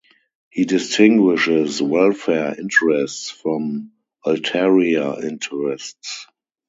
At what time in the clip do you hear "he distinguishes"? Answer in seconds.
0.49-1.79